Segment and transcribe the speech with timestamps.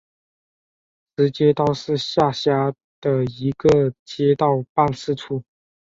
[1.15, 5.43] 石街道是下辖的一个街道办事处。